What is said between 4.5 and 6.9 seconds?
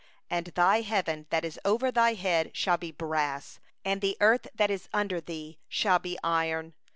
that is under thee shall be iron.